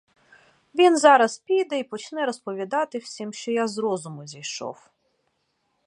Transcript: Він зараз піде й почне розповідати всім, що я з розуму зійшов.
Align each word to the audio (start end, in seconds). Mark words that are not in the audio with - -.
Він 0.75 0.97
зараз 0.97 1.37
піде 1.39 1.79
й 1.79 1.83
почне 1.83 2.25
розповідати 2.25 2.97
всім, 2.97 3.33
що 3.33 3.51
я 3.51 3.67
з 3.67 3.77
розуму 3.77 4.27
зійшов. 4.27 4.89